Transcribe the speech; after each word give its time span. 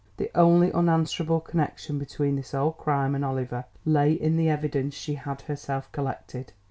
The 0.17 0.31
only 0.33 0.73
unanswerable 0.73 1.39
connection 1.41 1.99
between 1.99 2.35
this 2.35 2.55
old 2.55 2.79
crime 2.79 3.13
and 3.13 3.23
Oliver 3.23 3.65
lay 3.85 4.13
in 4.13 4.35
the 4.35 4.49
evidence 4.49 4.95
she 4.95 5.13
had 5.13 5.41
herself 5.41 5.91
collected. 5.91 6.53